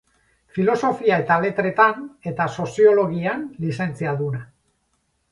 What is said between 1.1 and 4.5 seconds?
eta Letretan eta Soziologian lizentziaduna.